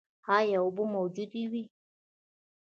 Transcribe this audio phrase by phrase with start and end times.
[0.37, 1.63] ایا اوبه موجودې وې؟